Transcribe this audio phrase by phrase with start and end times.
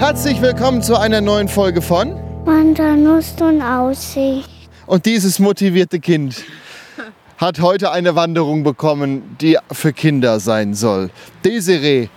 [0.00, 4.48] Herzlich willkommen zu einer neuen Folge von Wanderlust und Aussicht.
[4.86, 6.42] Und dieses motivierte Kind
[7.36, 11.10] hat heute eine Wanderung bekommen, die für Kinder sein soll.
[11.44, 12.08] Desiree,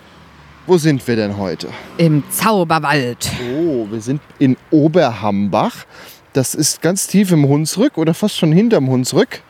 [0.66, 1.68] wo sind wir denn heute?
[1.98, 3.30] Im Zauberwald.
[3.54, 5.84] Oh, wir sind in Oberhambach.
[6.32, 9.42] Das ist ganz tief im Hunsrück oder fast schon hinterm Hunsrück.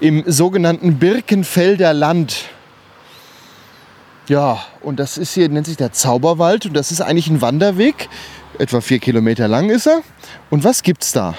[0.00, 2.46] Im sogenannten Birkenfelder Land.
[4.30, 6.64] Ja, und das ist hier, nennt sich der Zauberwald.
[6.66, 8.08] Und das ist eigentlich ein Wanderweg.
[8.60, 10.02] Etwa vier Kilometer lang ist er.
[10.50, 11.34] Und was gibt's da?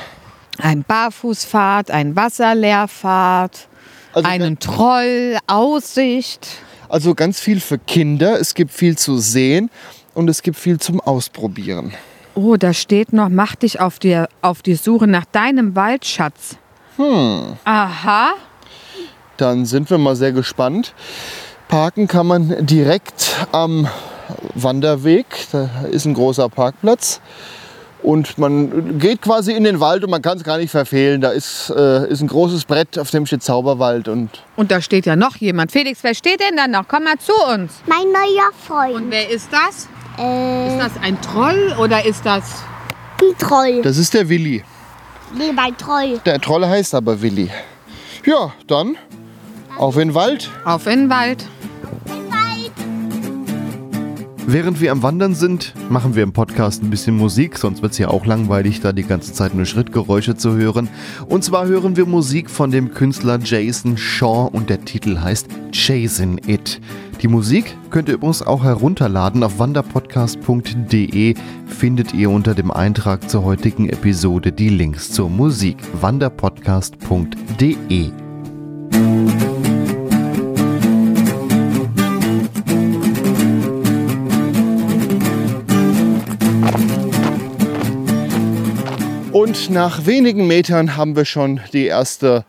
[0.57, 3.69] Ein Barfußpfad, ein Wasserlehrpfad,
[4.11, 6.45] Also, einen Troll, Aussicht.
[6.89, 8.37] also ganz viel für Kinder.
[8.37, 9.69] Es gibt viel zu sehen
[10.13, 11.93] und es gibt viel zum Ausprobieren.
[12.35, 16.57] Oh, da steht noch, mach dich auf die, auf die Suche nach deinem Waldschatz.
[16.97, 17.53] Hm.
[17.63, 18.33] Aha.
[19.37, 20.93] Dann sind wir mal sehr gespannt.
[21.71, 23.87] Parken kann man direkt am
[24.55, 25.25] Wanderweg.
[25.53, 27.21] Da ist ein großer Parkplatz.
[28.03, 31.21] Und man geht quasi in den Wald und man kann es gar nicht verfehlen.
[31.21, 34.09] Da ist, äh, ist ein großes Brett, auf dem steht Zauberwald.
[34.09, 35.71] Und Und da steht ja noch jemand.
[35.71, 36.89] Felix, wer steht denn da noch?
[36.89, 37.71] Komm mal zu uns.
[37.85, 39.05] Mein neuer Freund.
[39.09, 39.87] wer ist das?
[40.19, 42.43] Äh, Ist das ein Troll oder ist das...
[43.21, 43.81] ein Troll.
[43.81, 44.61] das ist der Willi.
[45.37, 46.19] Nee, mein Troll.
[46.25, 47.49] Der Troll heißt aber Willi.
[48.25, 48.97] Ja, dann
[49.77, 50.49] auf in den Wald.
[50.65, 51.45] Auf in den Wald.
[54.53, 57.99] Während wir am Wandern sind, machen wir im Podcast ein bisschen Musik, sonst wird es
[57.99, 60.89] ja auch langweilig, da die ganze Zeit nur Schrittgeräusche zu hören.
[61.27, 66.37] Und zwar hören wir Musik von dem Künstler Jason Shaw und der Titel heißt Chasing
[66.47, 66.81] It.
[67.21, 71.35] Die Musik könnt ihr übrigens auch herunterladen auf wanderpodcast.de.
[71.67, 75.77] Findet ihr unter dem Eintrag zur heutigen Episode die Links zur Musik.
[76.01, 78.11] wanderpodcast.de
[89.51, 92.45] Und nach wenigen Metern haben wir schon die erste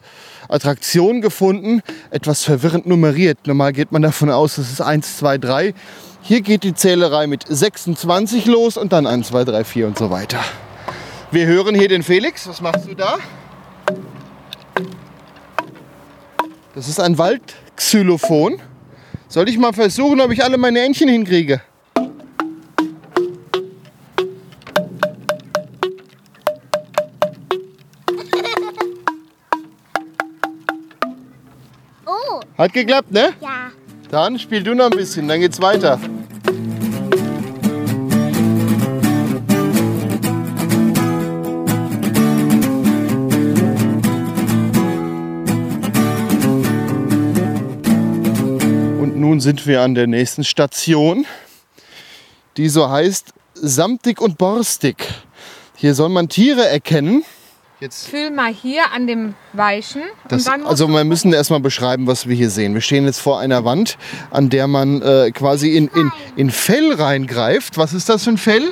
[0.48, 1.82] Attraktion gefunden.
[2.12, 3.44] Etwas verwirrend nummeriert.
[3.44, 5.74] Normal geht man davon aus, es ist 1, 2, 3.
[6.20, 10.10] Hier geht die Zählerei mit 26 los und dann 1, 2, 3, 4 und so
[10.10, 10.38] weiter.
[11.32, 12.46] Wir hören hier den Felix.
[12.46, 13.16] Was machst du da?
[16.76, 18.60] Das ist ein Waldxylophon.
[19.26, 21.62] Soll ich mal versuchen, ob ich alle meine Entchen hinkriege?
[32.62, 33.34] Hat geklappt, ne?
[33.40, 33.72] ja.
[34.08, 35.98] Dann spiel du noch ein bisschen, dann geht's weiter.
[49.00, 51.26] Und nun sind wir an der nächsten Station,
[52.56, 55.04] die so heißt Samtig und Borstig.
[55.74, 57.24] Hier soll man Tiere erkennen.
[57.82, 60.02] Jetzt Fühl mal hier an dem Weichen.
[60.28, 62.74] das, und dann also wir müssen erstmal beschreiben, was wir hier sehen.
[62.74, 63.98] Wir stehen jetzt vor einer Wand,
[64.30, 67.78] an der man äh, quasi in, in, in Fell reingreift.
[67.78, 68.62] Was ist das für ein Fell?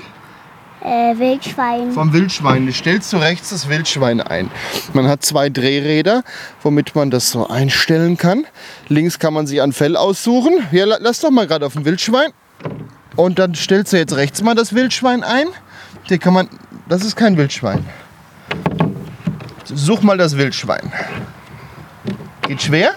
[0.84, 1.90] Äh, Wildschwein.
[1.90, 2.66] Vom Wildschwein.
[2.66, 4.48] Du stellst du rechts das Wildschwein ein.
[4.92, 6.22] Man hat zwei Drehräder,
[6.62, 8.46] womit man das so einstellen kann.
[8.86, 10.52] Links kann man sich ein Fell aussuchen.
[10.70, 12.30] La- lass doch mal gerade auf dem Wildschwein.
[13.16, 15.48] Und dann stellst du jetzt rechts mal das Wildschwein ein.
[16.04, 16.48] Hier kann man.
[16.88, 17.84] Das ist kein Wildschwein.
[19.74, 20.92] Such mal das Wildschwein.
[22.42, 22.94] Geht schwer?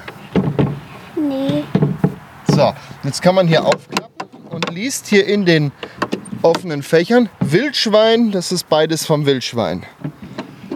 [1.16, 1.64] Nee.
[2.48, 2.74] So,
[3.04, 5.72] jetzt kann man hier aufklappen und liest hier in den
[6.42, 9.84] offenen Fächern Wildschwein, das ist beides vom Wildschwein.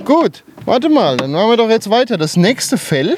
[0.05, 2.17] Gut, warte mal, dann machen wir doch jetzt weiter.
[2.17, 3.17] Das nächste Fell.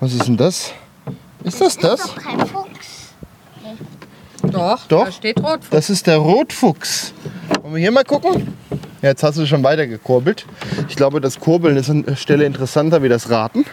[0.00, 0.72] Was ist denn das?
[1.44, 2.02] Ist das das?
[2.02, 3.14] Doch kein Fuchs.
[4.42, 5.04] Doch, Doch.
[5.06, 5.70] da steht Rotfuchs.
[5.70, 7.14] Das ist der Rotfuchs.
[7.62, 8.54] Wollen wir hier mal gucken?
[9.02, 10.46] Ja, jetzt hast du schon weiter gekurbelt.
[10.88, 13.64] Ich glaube, das Kurbeln ist an der Stelle interessanter wie das Raten.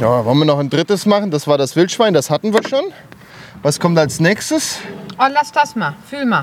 [0.00, 1.30] Ja, wollen wir noch ein drittes machen?
[1.30, 2.84] Das war das Wildschwein, das hatten wir schon.
[3.62, 4.80] Was kommt als nächstes?
[5.18, 5.94] Oh, lass das mal.
[6.08, 6.42] Fühl mal.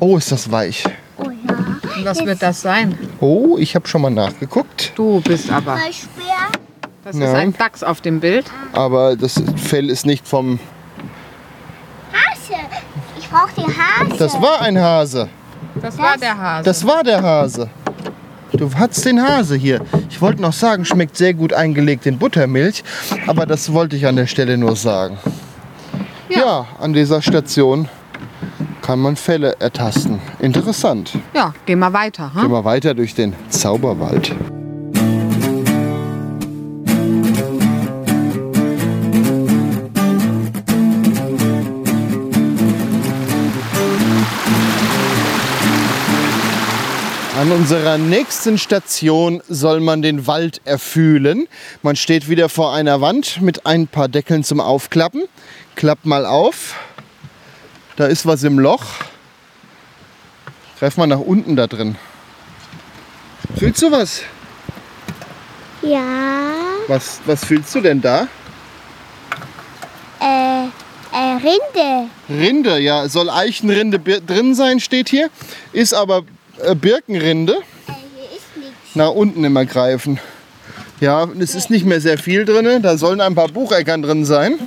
[0.00, 0.84] Oh, ist das weich.
[1.18, 1.54] Oh ja.
[1.96, 2.98] Und was wird das sein?
[3.20, 4.92] Oh, ich habe schon mal nachgeguckt.
[4.94, 5.78] Du bist aber.
[7.04, 7.34] Das ist Nein.
[7.34, 8.46] ein Dachs auf dem Bild.
[8.72, 10.58] Aber das Fell ist nicht vom
[13.36, 14.16] brauche den Hase.
[14.18, 15.28] Das war ein Hase.
[15.82, 16.64] Das war der Hase.
[16.64, 17.68] Das war der Hase.
[18.52, 19.80] Du hattest den Hase hier.
[20.08, 22.82] Ich wollte noch sagen, schmeckt sehr gut eingelegt in Buttermilch.
[23.26, 25.18] Aber das wollte ich an der Stelle nur sagen.
[26.28, 27.88] Ja, an dieser Station
[28.82, 30.20] kann man Fälle ertasten.
[30.38, 31.12] Interessant.
[31.34, 32.30] ja, gehen wir weiter.
[32.34, 32.50] Gehen Hm?
[32.52, 34.34] wir weiter durch den Zauberwald.
[47.56, 51.48] Unserer nächsten Station soll man den Wald erfühlen.
[51.82, 55.24] Man steht wieder vor einer Wand mit ein paar Deckeln zum Aufklappen.
[55.74, 56.74] Klappt mal auf.
[57.96, 58.84] Da ist was im Loch.
[60.78, 61.96] Greif mal nach unten da drin.
[63.58, 64.20] Fühlst du was?
[65.80, 66.52] Ja.
[66.88, 68.28] Was, was fühlst du denn da?
[70.20, 70.66] Äh,
[71.10, 72.10] äh, Rinde.
[72.28, 75.30] Rinde, ja, soll Eichenrinde drin sein, steht hier.
[75.72, 76.24] Ist aber
[76.62, 77.54] äh, Birkenrinde.
[77.88, 77.92] Äh,
[78.36, 78.96] ist.
[78.96, 80.18] Nach unten immer greifen.
[81.00, 82.82] Ja, es ist nicht mehr sehr viel drin.
[82.82, 84.58] Da sollen ein paar Bucheckern drin sein.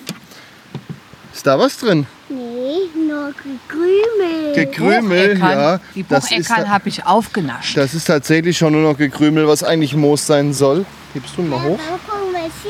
[1.34, 2.06] Ist da was drin?
[2.28, 4.54] Nee, nur Gekrümel.
[4.54, 5.52] Gekrümel, Bucheckern.
[5.60, 5.80] ja.
[5.96, 7.76] Die Das ist, Bucheckern habe ich aufgenascht.
[7.78, 10.86] das ist tatsächlich schon nur noch Gekrümel, was eigentlich Moos sein soll.
[11.14, 11.80] Gibst du mal hoch?
[11.80, 12.68] Ist.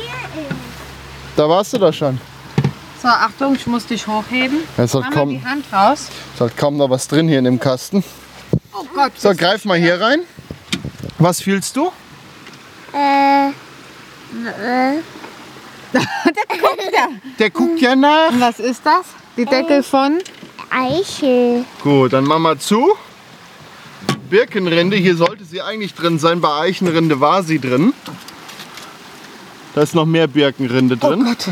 [1.36, 2.20] Da warst du doch schon.
[3.02, 4.60] So, Achtung, ich muss dich hochheben.
[4.76, 6.08] Da mal kaum, die Hand raus.
[6.34, 8.04] ist halt kaum noch was drin hier in dem Kasten.
[8.74, 9.12] Oh Gott.
[9.18, 10.22] So, greif mal hier rein.
[11.18, 11.92] Was fühlst du?
[12.94, 15.00] Äh, äh,
[17.40, 18.32] Der guckt ja nach.
[18.40, 19.06] Was ist das?
[19.38, 20.20] Die Deckel von?
[20.70, 21.66] Eichel.
[21.84, 22.94] Gut, dann machen wir zu.
[24.30, 26.42] Birkenrinde, hier sollte sie eigentlich drin sein.
[26.42, 27.94] Bei Eichenrinde war sie drin.
[29.74, 31.36] Da ist noch mehr Birkenrinde drin.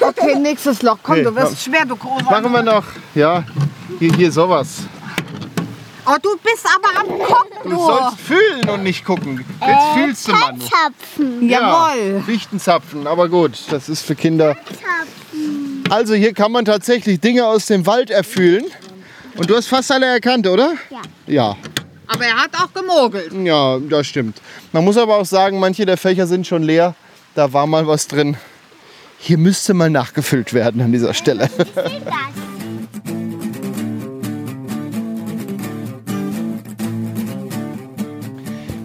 [0.00, 0.98] Okay, nächstes Loch.
[1.02, 1.56] Komm, Nee, du wirst komm.
[1.72, 2.24] schwer, du großer.
[2.24, 2.84] Machen wir noch,
[3.14, 3.44] ja,
[3.98, 4.78] hier, hier sowas.
[6.08, 9.44] Oh, du bist aber am Gucken, Du sollst fühlen und nicht gucken.
[9.60, 10.60] Jetzt fühlst du, Mann.
[10.60, 11.48] Zapfen.
[11.48, 12.22] Jawohl.
[12.24, 14.54] Fichtenzapfen, aber gut, das ist für Kinder.
[14.54, 15.82] Zapfen.
[15.90, 18.64] Also hier kann man tatsächlich Dinge aus dem Wald erfühlen.
[19.36, 20.74] Und du hast fast alle erkannt, oder?
[20.90, 21.02] Ja.
[21.26, 21.56] Ja,
[22.06, 23.32] Aber er hat auch gemogelt.
[23.44, 24.40] ja, das stimmt.
[24.72, 26.94] Man muss aber auch sagen, manche der Fächer sind schon leer.
[27.34, 28.36] Da war mal was drin.
[29.18, 31.50] Hier müsste mal nachgefüllt werden an dieser Stelle.
[31.56, 31.76] Was ist
[32.06, 32.55] das?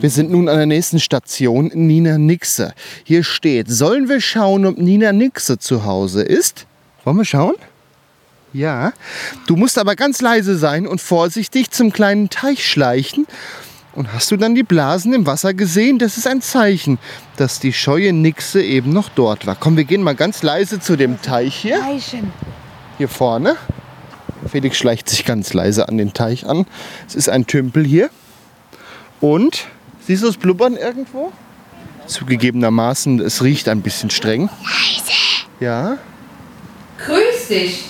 [0.01, 2.73] Wir sind nun an der nächsten Station, Nina Nixe.
[3.03, 6.65] Hier steht, sollen wir schauen, ob Nina Nixe zu Hause ist?
[7.03, 7.53] Wollen wir schauen?
[8.51, 8.93] Ja.
[9.45, 13.27] Du musst aber ganz leise sein und vorsichtig zum kleinen Teich schleichen.
[13.93, 15.99] Und hast du dann die Blasen im Wasser gesehen?
[15.99, 16.97] Das ist ein Zeichen,
[17.37, 19.55] dass die scheue Nixe eben noch dort war.
[19.55, 21.79] Komm, wir gehen mal ganz leise zu dem Teich hier.
[21.83, 22.33] Eichen.
[22.97, 23.55] Hier vorne.
[24.51, 26.65] Felix schleicht sich ganz leise an den Teich an.
[27.07, 28.09] Es ist ein Tümpel hier.
[29.19, 29.67] Und
[30.11, 31.31] siehst du es blubbern irgendwo?
[32.05, 34.49] Zugegebenermaßen, es riecht ein bisschen streng.
[34.61, 35.45] Leise.
[35.61, 35.97] Ja.
[37.05, 37.85] Grüß dich.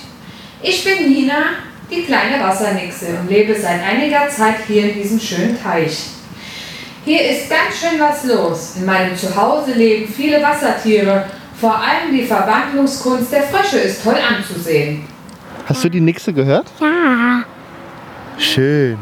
[0.62, 1.54] Ich bin Nina,
[1.90, 6.10] die kleine Wassernixe und lebe seit einiger Zeit hier in diesem schönen Teich.
[7.06, 8.76] Hier ist ganz schön was los.
[8.76, 11.26] In meinem Zuhause leben viele Wassertiere.
[11.60, 15.06] Vor allem die Verwandlungskunst der Frösche ist toll anzusehen.
[15.66, 16.68] Hast du die Nixe gehört?
[16.80, 17.44] Ja.
[18.38, 19.00] Schön.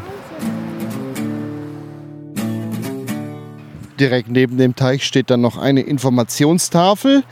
[4.00, 7.22] Direkt neben dem Teich steht dann noch eine Informationstafel,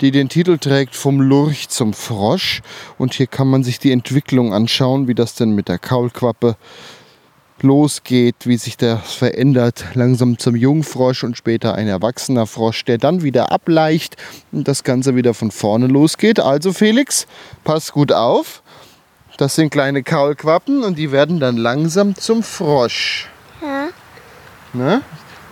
[0.00, 2.62] die den Titel trägt Vom Lurch zum Frosch.
[2.96, 6.56] Und hier kann man sich die Entwicklung anschauen, wie das denn mit der Kaulquappe
[7.60, 13.22] losgeht, wie sich das verändert, langsam zum Jungfrosch und später ein erwachsener Frosch, der dann
[13.22, 14.16] wieder ableicht
[14.52, 16.40] und das Ganze wieder von vorne losgeht.
[16.40, 17.26] Also Felix,
[17.62, 18.62] pass gut auf.
[19.36, 23.28] Das sind kleine Kaulquappen und die werden dann langsam zum Frosch.
[23.60, 23.88] Ja.
[24.72, 25.02] Ne?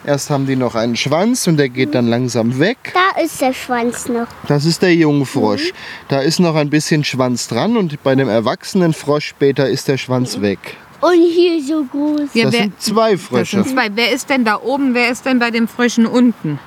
[0.07, 2.93] Erst haben die noch einen Schwanz und der geht dann langsam weg.
[2.93, 4.27] Da ist der Schwanz noch.
[4.49, 5.73] Das ist der Jungfrosch.
[6.09, 9.97] Da ist noch ein bisschen Schwanz dran und bei dem erwachsenen Frosch später ist der
[9.97, 10.77] Schwanz weg.
[11.01, 12.35] Und hier so groß.
[12.35, 13.63] Ja, Das wer, sind zwei das Frösche.
[13.63, 13.89] sind zwei.
[13.95, 14.93] Wer ist denn da oben?
[14.95, 16.59] Wer ist denn bei den Fröschen unten?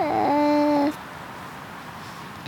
[0.00, 0.90] Äh,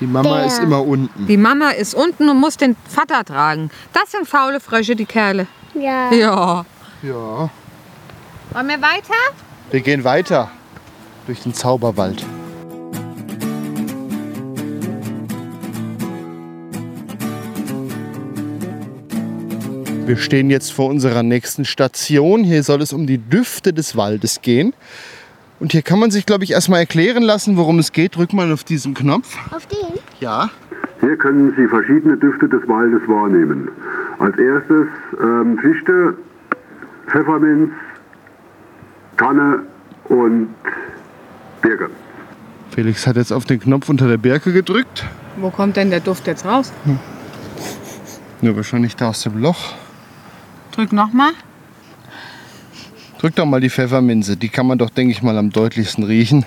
[0.00, 0.46] Die Mama Der.
[0.46, 1.26] ist immer unten.
[1.26, 3.70] Die Mama ist unten und muss den Vater tragen.
[3.92, 5.46] Das sind faule Frösche, die Kerle.
[5.74, 6.12] ja.
[6.12, 6.64] Ja.
[7.02, 7.50] Ja.
[8.52, 9.14] Wollen wir weiter?
[9.70, 10.50] Wir gehen weiter
[11.26, 12.26] durch den Zauberwald.
[20.06, 22.42] Wir stehen jetzt vor unserer nächsten Station.
[22.42, 24.72] Hier soll es um die Düfte des Waldes gehen.
[25.60, 28.16] Und hier kann man sich, glaube ich, erstmal erklären lassen, worum es geht.
[28.16, 29.36] Drück mal auf diesen Knopf.
[29.54, 30.00] Auf den?
[30.18, 30.50] Ja.
[31.00, 33.68] Hier können Sie verschiedene Düfte des Waldes wahrnehmen.
[34.18, 34.88] Als erstes
[35.22, 36.16] ähm, Fichte,
[37.06, 37.70] Pfefferminz,
[39.20, 39.64] Tanne
[40.08, 40.48] und
[41.60, 41.90] Birke.
[42.70, 45.04] Felix hat jetzt auf den Knopf unter der Birke gedrückt.
[45.36, 46.72] Wo kommt denn der Duft jetzt raus?
[48.40, 49.74] Nur wahrscheinlich da aus dem Loch.
[50.72, 51.32] Drück nochmal.
[53.18, 54.38] Drück doch mal die Pfefferminze.
[54.38, 56.46] Die kann man doch, denke ich mal, am deutlichsten riechen.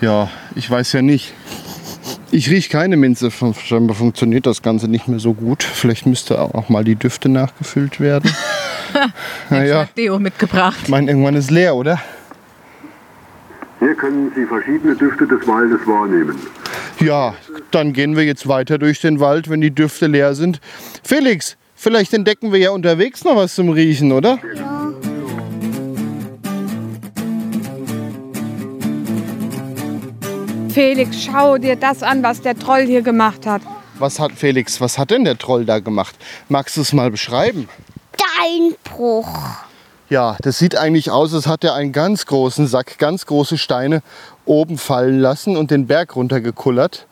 [0.00, 1.34] Ja, ich weiß ja nicht.
[2.32, 3.30] Ich rieche keine Minze.
[3.30, 5.62] Scheinbar funktioniert das Ganze nicht mehr so gut.
[5.62, 8.28] Vielleicht müsste auch mal die Düfte nachgefüllt werden.
[9.50, 10.78] naja, Hat Deo mitgebracht.
[10.82, 12.00] ich meine, irgendwann ist leer, oder?
[13.78, 16.36] Hier können Sie verschiedene Düfte des Waldes wahrnehmen.
[17.00, 17.34] Ja,
[17.70, 20.60] dann gehen wir jetzt weiter durch den Wald, wenn die Düfte leer sind.
[21.04, 24.38] Felix, vielleicht entdecken wir ja unterwegs noch was zum Riechen, oder?
[30.70, 33.62] Felix, schau dir das an, was der Troll hier gemacht hat.
[33.98, 36.14] Was hat Felix, was hat denn der Troll da gemacht?
[36.50, 37.66] Magst du es mal beschreiben?
[38.36, 39.28] Steinbruch.
[40.08, 44.02] Ja, das sieht eigentlich aus, als hat er einen ganz großen Sack, ganz große Steine
[44.44, 47.06] oben fallen lassen und den Berg runtergekullert,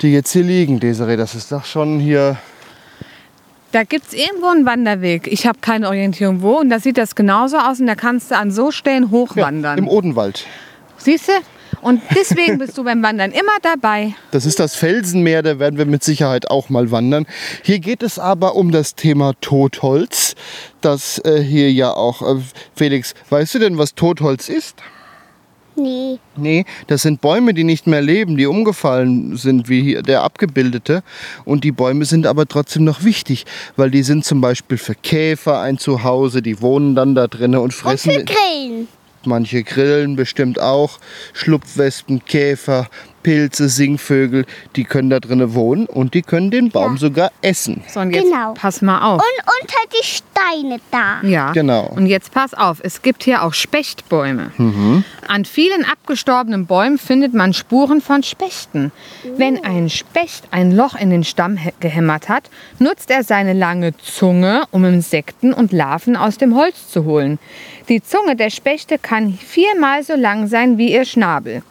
[0.00, 1.16] die jetzt hier liegen, Desiree.
[1.16, 2.38] Das ist doch schon hier.
[3.72, 5.26] Da gibt es irgendwo einen Wanderweg.
[5.26, 6.60] Ich habe keine Orientierung wo.
[6.60, 7.80] Und da sieht das genauso aus.
[7.80, 9.78] Und da kannst du an so Stellen Ja, hochwandern.
[9.78, 10.46] Im Odenwald.
[10.96, 11.32] Siehst du?
[11.84, 14.14] Und deswegen bist du beim Wandern immer dabei.
[14.30, 17.26] Das ist das Felsenmeer, da werden wir mit Sicherheit auch mal wandern.
[17.62, 20.34] Hier geht es aber um das Thema Totholz,
[20.80, 22.22] das äh, hier ja auch.
[22.22, 22.40] Äh,
[22.74, 24.76] Felix, weißt du denn, was Totholz ist?
[25.76, 26.18] Nee.
[26.36, 31.02] Nee, das sind Bäume, die nicht mehr leben, die umgefallen sind, wie hier der abgebildete.
[31.44, 33.44] Und die Bäume sind aber trotzdem noch wichtig,
[33.76, 37.64] weil die sind zum Beispiel für Käfer ein Zuhause, die wohnen dann da drinnen und
[37.64, 38.12] Und fressen.
[38.12, 38.88] für Grillen.
[39.26, 40.98] Manche grillen bestimmt auch.
[41.32, 42.88] Schlupfwespen, Käfer,
[43.24, 44.44] Pilze, Singvögel,
[44.76, 47.82] die können da drinnen wohnen und die können den Baum sogar essen.
[47.92, 48.54] So, und jetzt Genau.
[48.54, 49.20] pass mal auf.
[49.20, 51.20] Und unter die Steine da.
[51.26, 51.90] Ja, Genau.
[51.96, 54.52] Und jetzt pass auf, es gibt hier auch Spechtbäume.
[55.26, 58.92] An vielen abgestorbenen Bäumen findet man Spuren von Spechten.
[59.36, 63.96] Wenn ein Specht ein Loch in den Stamm hä- gehämmert hat, nutzt er seine lange
[63.96, 67.38] Zunge, um Insekten und Larven aus dem Holz zu holen.
[67.88, 71.62] Die Zunge der Spechte kann viermal so lang sein wie ihr Schnabel.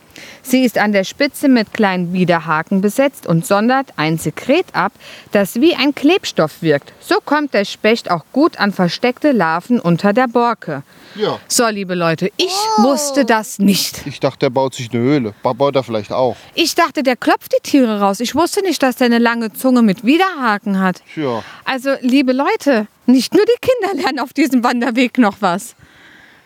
[0.41, 4.91] Sie ist an der Spitze mit kleinen Widerhaken besetzt und sondert ein Sekret ab,
[5.31, 6.93] das wie ein Klebstoff wirkt.
[6.99, 10.83] So kommt der Specht auch gut an versteckte Larven unter der Borke.
[11.15, 11.39] Ja.
[11.47, 14.05] So, liebe Leute, ich wusste das nicht.
[14.07, 15.33] Ich dachte, der baut sich eine Höhle.
[15.43, 16.35] Ba- Baut er vielleicht auch.
[16.55, 18.19] Ich dachte, der klopft die Tiere raus.
[18.19, 21.01] Ich wusste nicht, dass der eine lange Zunge mit Widerhaken hat.
[21.13, 21.43] Tja.
[21.65, 25.75] Also, liebe Leute, nicht nur die Kinder lernen auf diesem Wanderweg noch was.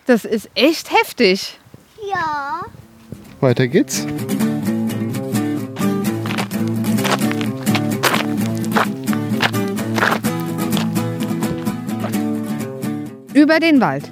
[0.06, 1.58] Das ist echt heftig.
[2.10, 2.60] Ja.
[3.40, 4.06] Weiter geht's.
[13.38, 14.10] über den Wald.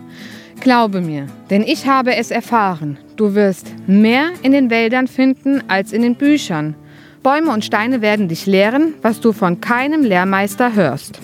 [0.61, 2.99] Glaube mir, denn ich habe es erfahren.
[3.17, 6.75] Du wirst mehr in den Wäldern finden als in den Büchern.
[7.23, 11.19] Bäume und Steine werden dich lehren, was du von keinem Lehrmeister hörst.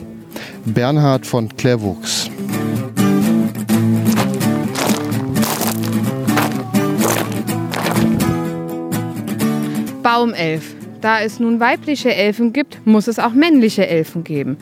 [0.65, 2.31] Bernhard von Clairvaux.
[10.03, 10.75] Baumelf.
[11.01, 14.57] Da es nun weibliche Elfen gibt, muss es auch männliche Elfen geben.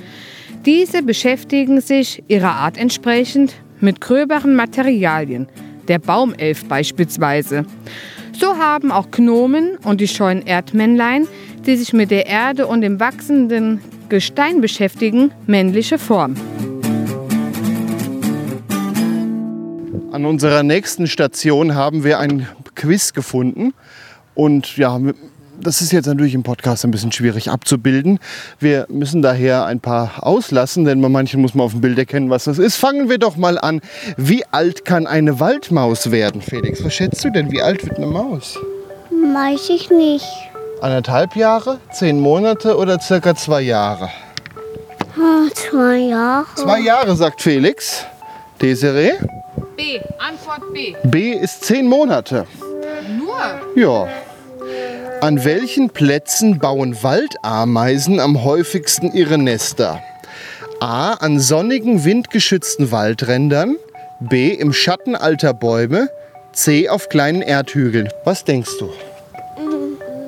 [0.66, 5.48] Diese beschäftigen sich ihrer Art entsprechend mit gröberen Materialien,
[5.88, 7.64] der Baumelf beispielsweise.
[8.38, 11.26] So haben auch Gnomen und die scheuen Erdmännlein,
[11.66, 16.34] die sich mit der Erde und dem wachsenden Gestein beschäftigen, männliche Form.
[20.12, 23.72] An unserer nächsten Station haben wir ein Quiz gefunden.
[24.34, 24.98] Und ja,
[25.62, 28.18] das ist jetzt natürlich im Podcast ein bisschen schwierig abzubilden.
[28.58, 32.30] Wir müssen daher ein paar auslassen, denn bei manchen muss man auf dem Bild erkennen,
[32.30, 32.76] was das ist.
[32.76, 33.80] Fangen wir doch mal an.
[34.16, 36.84] Wie alt kann eine Waldmaus werden, Felix?
[36.84, 37.50] Was schätzt du denn?
[37.50, 38.58] Wie alt wird eine Maus?
[39.10, 40.26] Weiß ich nicht.
[40.80, 44.08] Anderthalb Jahre, zehn Monate oder circa zwei Jahre?
[45.16, 46.46] Ah, zwei Jahre.
[46.54, 48.06] Zwei Jahre, sagt Felix.
[48.62, 49.12] Desiree?
[49.76, 50.00] B.
[50.18, 50.94] Antwort B.
[51.04, 52.46] B ist zehn Monate.
[53.18, 53.36] Nur.
[53.74, 54.08] Ja.
[55.22, 60.02] An welchen Plätzen bauen Waldameisen am häufigsten ihre Nester?
[60.80, 61.12] A.
[61.12, 63.76] An sonnigen, windgeschützten Waldrändern.
[64.20, 64.48] B.
[64.54, 66.08] Im Schatten alter Bäume.
[66.52, 66.88] C.
[66.88, 68.08] Auf kleinen Erdhügeln.
[68.24, 68.90] Was denkst du?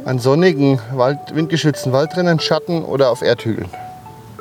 [0.04, 3.70] An sonnigen, Wald, windgeschützten Waldrändern, Schatten oder auf Erdhügeln?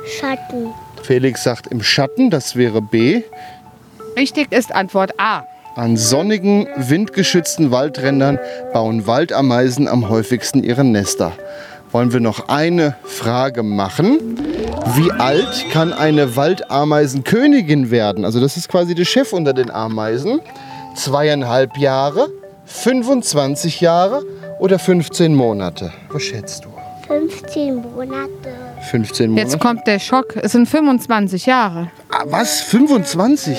[0.04, 0.68] Schatten.
[1.02, 3.22] Felix sagt im Schatten, das wäre B.
[4.18, 5.44] Richtig ist Antwort A.
[5.74, 8.38] An sonnigen, windgeschützten Waldrändern
[8.74, 11.32] bauen Waldameisen am häufigsten ihre Nester.
[11.92, 14.36] wollen wir noch eine Frage machen.
[14.96, 18.24] Wie alt kann eine Waldameisenkönigin werden?
[18.24, 20.40] Also das ist quasi der Chef unter den Ameisen.
[20.94, 22.28] Zweieinhalb Jahre,
[22.66, 24.22] 25 Jahre
[24.58, 25.92] oder 15 Monate?
[26.10, 26.68] Was schätzt du?
[27.08, 28.28] 15 Monate.
[28.90, 29.48] 15 Monate?
[29.48, 30.36] Jetzt kommt der Schock.
[30.36, 31.90] Es sind 25 Jahre.
[32.10, 32.60] Ah, was?
[32.60, 33.56] 25?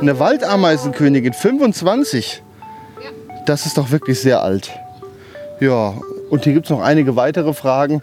[0.00, 2.42] Eine Waldameisenkönigin, 25?
[3.46, 4.70] Das ist doch wirklich sehr alt.
[5.58, 5.94] Ja,
[6.30, 8.00] und hier gibt es noch einige weitere Fragen.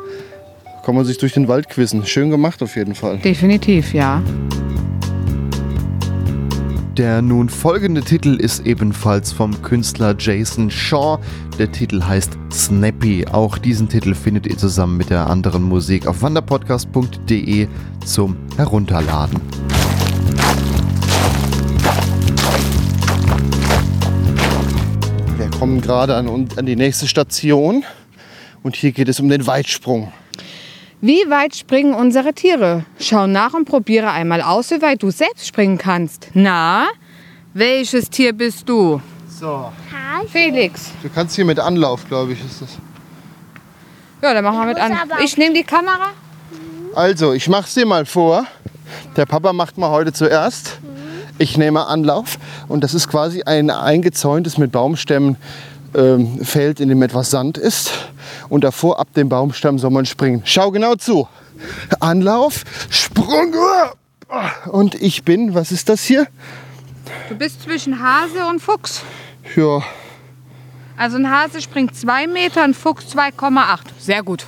[0.83, 2.05] Kann man sich durch den Wald quizzen.
[2.05, 3.17] Schön gemacht auf jeden Fall.
[3.19, 4.21] Definitiv, ja.
[6.97, 11.19] Der nun folgende Titel ist ebenfalls vom Künstler Jason Shaw.
[11.59, 13.25] Der Titel heißt Snappy.
[13.31, 17.67] Auch diesen Titel findet ihr zusammen mit der anderen Musik auf wanderpodcast.de
[18.05, 19.39] zum Herunterladen.
[25.65, 27.83] Kommen gerade an, an die nächste Station.
[28.61, 30.13] Und hier geht es um den Weitsprung.
[31.01, 32.85] Wie weit springen unsere Tiere?
[32.99, 36.27] Schau nach und probiere einmal aus, wie weit du selbst springen kannst.
[36.35, 36.85] Na,
[37.55, 39.01] welches Tier bist du?
[39.27, 39.71] So.
[40.31, 40.91] Felix.
[41.01, 42.69] Du kannst hier mit Anlauf, glaube ich, ist das.
[44.21, 44.91] Ja, dann machen wir mit an.
[45.23, 46.11] Ich nehme die Kamera.
[46.93, 48.45] Also, ich mache es dir mal vor.
[49.17, 50.77] Der Papa macht mal heute zuerst.
[51.37, 52.37] Ich nehme Anlauf
[52.67, 55.35] und das ist quasi ein eingezäuntes mit Baumstämmen
[55.93, 57.91] ähm, Feld, in dem etwas Sand ist.
[58.49, 60.41] Und davor ab dem Baumstamm soll man springen.
[60.45, 61.27] Schau genau zu.
[61.99, 63.53] Anlauf, Sprung.
[64.67, 66.27] Und ich bin, was ist das hier?
[67.29, 69.01] Du bist zwischen Hase und Fuchs.
[69.55, 69.81] Ja,
[70.97, 73.79] Also ein Hase springt 2 Meter, ein Fuchs 2,8.
[73.99, 74.45] Sehr gut.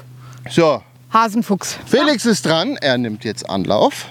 [0.49, 0.81] so.
[1.13, 1.77] Hasenfuchs.
[1.85, 2.75] Felix ist dran.
[2.81, 4.07] Er nimmt jetzt Anlauf.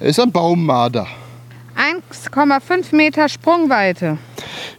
[0.00, 1.06] Er ist ein Baummarder.
[1.76, 4.16] 1,5 Meter Sprungweite.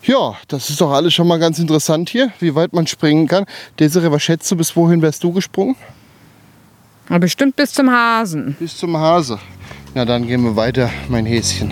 [0.02, 3.46] Ja, das ist doch alles schon mal ganz interessant hier, wie weit man springen kann.
[3.78, 5.76] Desiree, was schätzt du, bis wohin wärst du gesprungen?
[7.08, 8.56] Na, bestimmt bis zum Hasen.
[8.60, 9.38] Bis zum Hase.
[9.94, 11.72] Na, dann gehen wir weiter, mein Häschen.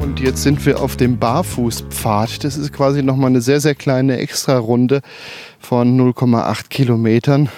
[0.00, 2.42] Und jetzt sind wir auf dem Barfußpfad.
[2.42, 5.02] Das ist quasi noch mal eine sehr, sehr kleine Extrarunde
[5.60, 7.48] von 0,8 Kilometern,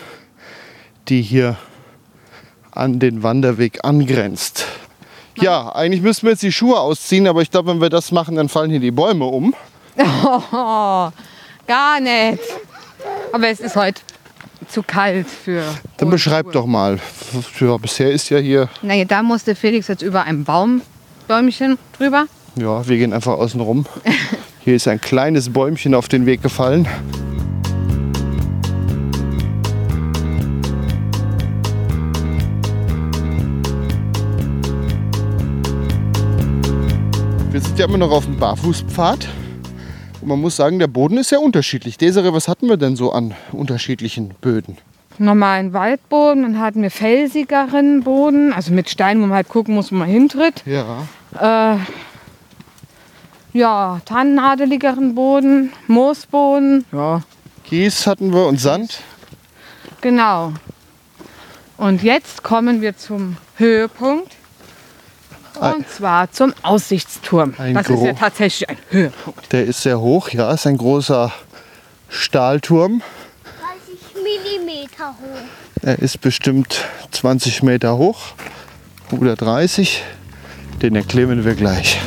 [1.08, 1.56] die hier
[2.72, 4.66] an den Wanderweg angrenzt.
[5.40, 8.36] Ja, eigentlich müssten wir jetzt die Schuhe ausziehen, aber ich glaube, wenn wir das machen,
[8.36, 9.54] dann fallen hier die Bäume um.
[9.96, 10.00] Oh,
[11.66, 12.42] gar nicht.
[13.32, 14.02] Aber es ist heute
[14.68, 15.62] zu kalt für.
[15.96, 16.98] Dann beschreib doch mal.
[17.60, 22.26] Ja, bisher ist ja hier Naja, da musste Felix jetzt über ein Baumbäumchen drüber.
[22.56, 23.86] Ja, wir gehen einfach außen rum.
[24.64, 26.86] Hier ist ein kleines Bäumchen auf den Weg gefallen.
[37.62, 39.28] Wir sind ja immer noch auf dem Barfußpfad.
[40.20, 41.96] Und man muss sagen, der Boden ist sehr unterschiedlich.
[41.96, 44.78] Desiree, was hatten wir denn so an unterschiedlichen Böden?
[45.18, 49.92] Normalen Waldboden, dann hatten wir felsigeren Boden, also mit Steinen, wo man halt gucken muss,
[49.92, 50.64] wo man hintritt.
[50.66, 51.06] Ja.
[51.38, 51.78] Äh,
[53.56, 56.84] ja, tannennadeligeren Boden, Moosboden.
[56.92, 57.22] Ja,
[57.64, 59.00] Kies hatten wir und Sand.
[60.00, 60.52] genau.
[61.76, 64.32] Und jetzt kommen wir zum Höhepunkt.
[65.60, 67.54] Und zwar zum Aussichtsturm.
[67.58, 69.52] Ein das ist ja tatsächlich ein Höhepunkt.
[69.52, 71.32] Der ist sehr hoch, ja, ist ein großer
[72.08, 73.02] Stahlturm.
[73.60, 75.82] 30 Millimeter hoch.
[75.82, 78.20] Er ist bestimmt 20 Meter hoch
[79.10, 80.02] oder 30.
[80.80, 82.00] Den erklimmen wir gleich.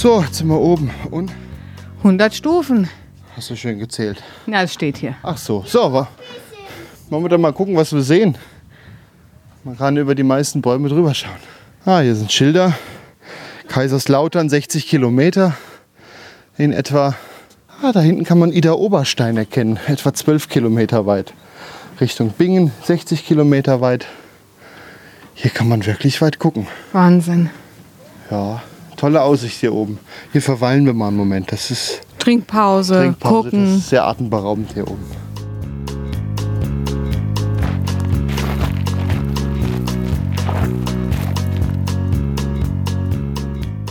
[0.00, 0.92] So, jetzt sind wir oben.
[1.10, 1.32] Und
[2.04, 2.88] 100 Stufen.
[3.34, 4.22] hast du schön gezählt.
[4.46, 5.16] Ja, es steht hier.
[5.24, 6.06] Ach so, so, aber
[7.10, 8.38] wollen wir dann mal gucken, was wir sehen.
[9.64, 11.40] Man kann über die meisten Bäume drüber schauen.
[11.84, 12.78] Ah, hier sind Schilder.
[13.66, 15.56] Kaiserslautern 60 Kilometer
[16.56, 17.16] in etwa.
[17.82, 21.34] Ah, da hinten kann man Ida Oberstein erkennen, etwa 12 Kilometer weit.
[22.00, 24.06] Richtung Bingen 60 Kilometer weit.
[25.34, 26.68] Hier kann man wirklich weit gucken.
[26.92, 27.50] Wahnsinn.
[28.30, 28.62] Ja,
[28.98, 29.98] tolle Aussicht hier oben.
[30.32, 31.50] Hier verweilen wir mal einen Moment.
[31.50, 33.34] Das ist Trinkpause, Trinkpause.
[33.44, 33.76] Das gucken.
[33.78, 35.04] ist sehr atemberaubend hier oben.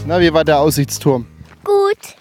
[0.06, 1.26] Na, wie war der Aussichtsturm?
[1.64, 2.16] Gut,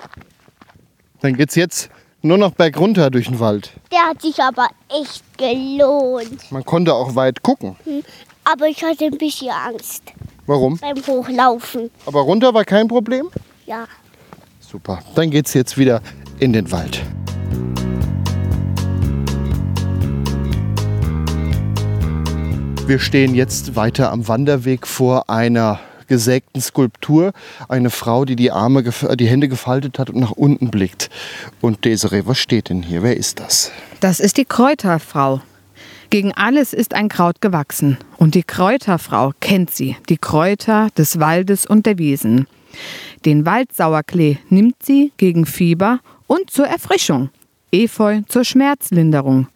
[1.21, 1.89] Dann geht's jetzt
[2.23, 3.71] nur noch bergunter durch den Wald.
[3.93, 6.51] der hat sich aber echt gelohnt.
[6.51, 7.77] Man konnte auch weit gucken.
[8.45, 10.03] Aber ich hatte ein bisschen Angst
[10.47, 10.79] Warum?
[10.79, 11.91] Beim Hochlaufen.
[12.07, 13.29] Aber runter war kein Problem?
[13.67, 13.87] Ja.
[14.61, 15.01] Super.
[15.15, 16.01] Dann geht's jetzt wieder
[16.39, 17.03] in den Wald.
[22.87, 27.33] Wir stehen jetzt weiter am Wanderweg vor einer gesägten Skulptur.
[27.69, 31.11] Eine Frau, die die, Arme, äh, die Hände gefaltet hat und nach unten blickt.
[31.61, 33.03] Und Desiree, was steht denn hier?
[33.03, 33.73] Wer ist das?
[33.99, 35.41] Das ist die Kräuterfrau.
[36.17, 37.99] Gegen alles ist ein Kraut gewachsen.
[38.17, 42.47] Und die Kräuterfrau kennt sie, die Kräuter des Waldes und der Wiesen.
[43.27, 47.29] Den Waldsauerklee nimmt sie gegen Fieber und zur Erfrischung.
[47.71, 49.49] Efeu zur Schmerzlinderung.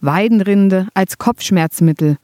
[0.00, 2.16] Weidenrinde als Kopfschmerzmittel.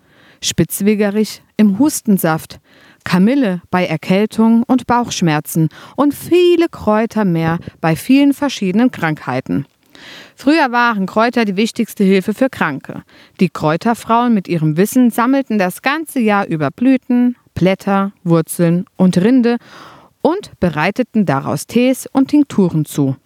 [0.42, 2.58] Spitzwegerich im Hustensaft.
[3.04, 9.64] Kamille bei Erkältung und Bauchschmerzen und viele Kräuter mehr bei vielen verschiedenen Krankheiten.
[10.34, 13.02] Früher waren Kräuter die wichtigste Hilfe für Kranke.
[13.40, 19.56] Die Kräuterfrauen mit ihrem Wissen sammelten das ganze Jahr über Blüten, Blätter, Wurzeln und Rinde
[20.20, 23.16] und bereiteten daraus Tees und Tinkturen zu.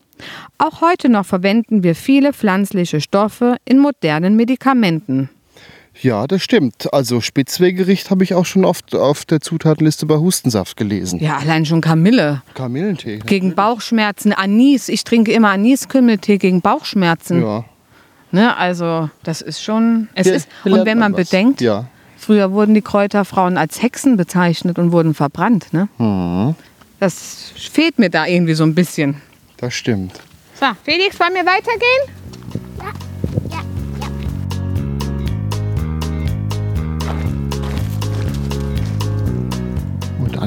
[0.58, 5.30] Auch heute noch verwenden wir viele pflanzliche Stoffe in modernen Medikamenten.
[6.02, 6.92] Ja, das stimmt.
[6.94, 11.20] Also Spitzweggericht habe ich auch schon oft auf der Zutatenliste bei Hustensaft gelesen.
[11.20, 12.42] Ja, allein schon Kamille.
[12.54, 13.18] Kamillentee.
[13.18, 14.88] Gegen Bauchschmerzen, Anis.
[14.88, 17.42] Ich trinke immer Aniskümmeltee gegen Bauchschmerzen.
[17.42, 17.64] Ja.
[18.32, 20.08] Ne, also das ist schon.
[20.14, 21.28] Es Hier ist, und wenn man was.
[21.28, 21.86] bedenkt, Ja.
[22.16, 25.72] früher wurden die Kräuterfrauen als Hexen bezeichnet und wurden verbrannt.
[25.72, 25.88] Ne?
[25.98, 26.54] Mhm.
[27.00, 29.20] Das fehlt mir da irgendwie so ein bisschen.
[29.56, 30.12] Das stimmt.
[30.60, 32.19] So, Felix, wollen wir weitergehen?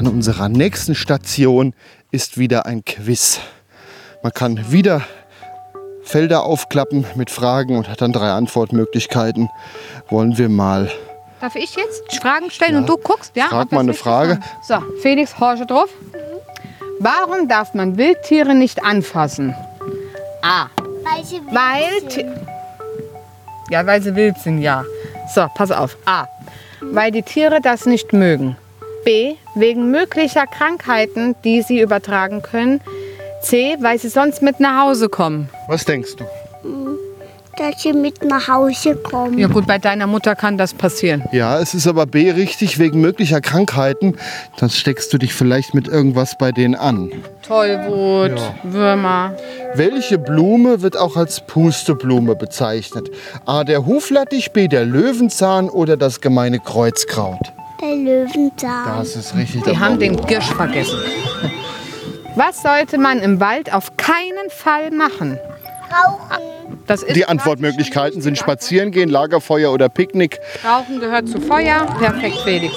[0.06, 1.74] An unserer nächsten Station
[2.10, 3.40] ist wieder ein Quiz.
[4.22, 5.00] Man kann wieder
[6.02, 9.48] Felder aufklappen mit Fragen und hat dann drei Antwortmöglichkeiten.
[10.10, 10.90] Wollen wir mal.
[11.40, 13.34] Darf ich jetzt Fragen stellen und du guckst?
[13.34, 14.40] Ja, Frag mal eine Frage.
[14.62, 15.88] So, Felix, horche drauf.
[17.00, 19.54] Warum darf man Wildtiere nicht anfassen?
[20.42, 20.66] A.
[21.02, 22.30] Weil sie wild sind.
[23.70, 24.84] Ja, weil sie wild sind, ja.
[25.34, 25.96] So, pass auf.
[26.04, 26.26] A.
[26.82, 28.58] Weil die Tiere das nicht mögen.
[29.04, 29.34] B.
[29.54, 32.80] Wegen möglicher Krankheiten, die sie übertragen können.
[33.42, 33.76] C.
[33.80, 35.48] Weil sie sonst mit nach Hause kommen.
[35.68, 36.24] Was denkst du?
[37.56, 39.38] dass sie mit nach Hause kommen.
[39.38, 41.22] Ja gut, bei deiner Mutter kann das passieren.
[41.32, 44.16] Ja, es ist aber B richtig wegen möglicher Krankheiten.
[44.58, 47.10] Dann steckst du dich vielleicht mit irgendwas bei denen an.
[47.46, 48.54] Tollwut, Ja.
[48.64, 49.34] Würmer.
[49.74, 53.10] Welche Blume wird auch als Pusteblume bezeichnet?
[53.46, 53.64] A.
[53.64, 54.68] Der Huflattich, B.
[54.68, 57.52] Der Löwenzahn oder das gemeine Kreuzkraut?
[57.84, 58.98] Der Löwenzahn.
[58.98, 59.62] Das ist richtig.
[59.64, 60.98] Die haben den Girsch vergessen.
[62.36, 65.38] Was sollte man im Wald auf keinen Fall machen?
[65.90, 66.42] Rauchen.
[66.86, 70.40] Das ist Die Antwortmöglichkeiten sind spazieren gehen, Lagerfeuer oder Picknick.
[70.64, 71.86] Rauchen gehört zu Feuer.
[71.98, 72.74] Perfekt, Felix.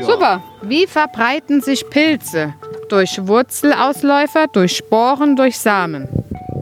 [0.00, 0.42] Super.
[0.62, 2.54] Wie verbreiten sich Pilze?
[2.88, 6.08] Durch Wurzelausläufer, durch Sporen, durch Samen.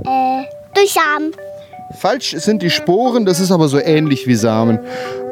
[0.04, 0.44] Äh,
[0.74, 1.32] durch Samen.
[1.98, 4.80] Falsch sind die Sporen, das ist aber so ähnlich wie Samen.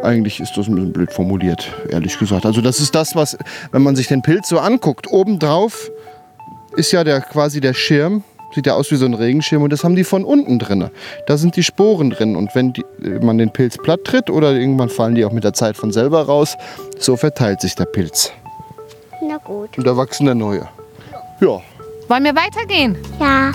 [0.05, 2.45] Eigentlich ist das ein bisschen blöd formuliert, ehrlich gesagt.
[2.45, 3.39] Also das ist das, was,
[3.73, 5.91] wenn man sich den Pilz so anguckt, obendrauf
[6.77, 8.23] ist ja der, quasi der Schirm,
[8.55, 10.91] sieht ja aus wie so ein Regenschirm und das haben die von unten drin.
[11.27, 12.85] Da sind die Sporen drin und wenn die,
[13.23, 16.23] man den Pilz platt tritt oder irgendwann fallen die auch mit der Zeit von selber
[16.27, 16.55] raus,
[16.99, 18.31] so verteilt sich der Pilz
[19.27, 19.77] Na gut.
[19.79, 20.69] und da wachsen dann neue.
[21.41, 21.63] Ja,
[22.09, 22.99] Wollen wir weitergehen?
[23.19, 23.53] Ja.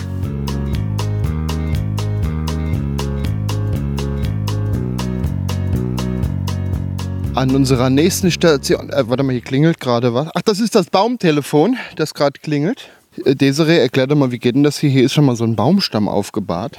[7.35, 8.89] An unserer nächsten Station.
[8.89, 10.27] Äh, warte mal, hier klingelt gerade was.
[10.33, 12.89] Ach, das ist das Baumtelefon, das gerade klingelt.
[13.23, 14.89] Äh, Desiree, erklär doch mal, wie geht denn das hier?
[14.89, 16.77] Hier ist schon mal so ein Baumstamm aufgebahrt.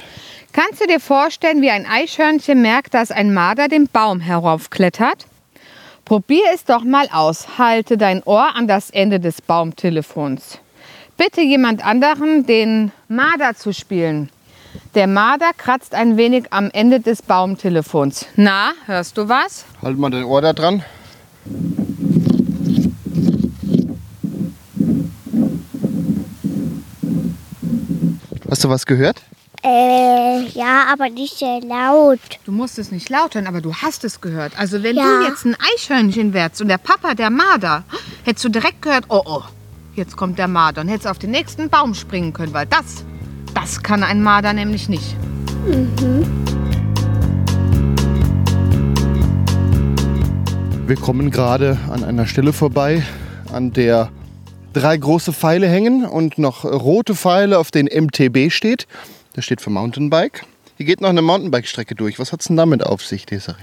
[0.51, 5.25] Kannst du dir vorstellen, wie ein Eichhörnchen merkt, dass ein Marder den Baum heraufklettert?
[6.03, 7.57] Probier es doch mal aus.
[7.57, 10.59] Halte dein Ohr an das Ende des Baumtelefons.
[11.15, 14.29] Bitte jemand anderen den Marder zu spielen.
[14.95, 18.25] Der Marder kratzt ein wenig am Ende des Baumtelefons.
[18.35, 19.65] Na, hörst du was?
[19.81, 20.83] Halt mal dein Ohr da dran.
[28.49, 29.21] Hast du was gehört?
[29.63, 32.19] Äh, ja, aber nicht sehr laut.
[32.45, 34.57] Du musst es nicht laut hören, aber du hast es gehört.
[34.57, 35.03] Also wenn Ja.
[35.03, 37.83] du jetzt ein Eichhörnchen wärst und der Papa der Marder,
[38.23, 39.43] hättest du direkt gehört, oh oh,
[39.95, 43.05] jetzt kommt der Marder und hättest auf den nächsten Baum springen können, weil das,
[43.53, 45.15] das kann ein Marder nämlich nicht.
[50.87, 53.03] Wir kommen gerade an einer Stelle vorbei,
[53.53, 54.09] an der
[54.73, 58.87] drei große Pfeile hängen und noch rote Pfeile, auf denen MTB steht.
[59.33, 60.45] Das steht für Mountainbike.
[60.77, 62.19] Hier geht noch eine Mountainbike-Strecke durch.
[62.19, 63.55] Was hat es denn damit auf sich, Desiree?